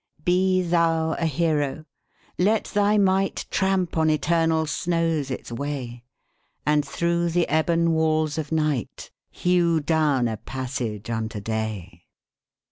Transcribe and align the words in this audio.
Be 0.25 0.63
thou 0.63 1.11
a 1.19 1.27
hero; 1.27 1.85
let 2.39 2.63
thy 2.63 2.97
might 2.97 3.45
Tramp 3.51 3.95
on 3.97 4.09
eternal 4.09 4.65
snows 4.65 5.29
its 5.29 5.51
way, 5.51 6.05
And 6.65 6.83
through 6.83 7.29
the 7.29 7.45
ebon 7.55 7.91
walls 7.91 8.39
of 8.39 8.51
night, 8.51 9.11
Hew 9.29 9.79
down 9.79 10.27
a 10.27 10.37
passage 10.37 11.11
unto 11.11 11.39
day. 11.39 12.05